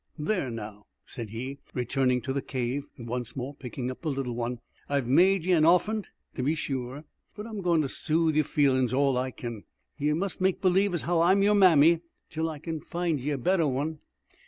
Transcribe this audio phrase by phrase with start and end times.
[0.17, 4.33] "There, now," said he, returning to the cave and once more picking up the little
[4.33, 4.57] one,
[4.89, 7.03] "I've made ye an orphant, to be sure,
[7.35, 9.63] but I'm goin' to soothe yer feelin's all I kin.
[9.99, 12.01] Ye must make believe as how I'm yer mammy
[12.31, 13.99] till I kin find ye a better one."